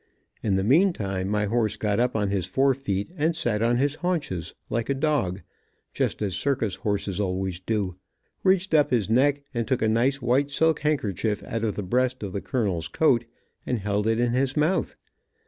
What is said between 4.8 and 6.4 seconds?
a dog, just as